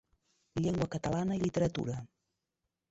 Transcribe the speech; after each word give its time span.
Llengua 0.61 0.87
catalana 0.95 1.39
i 1.39 1.45
literatura. 1.47 2.01